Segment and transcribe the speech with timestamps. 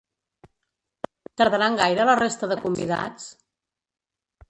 [1.43, 3.33] Tardaran gaire la resta de convidats?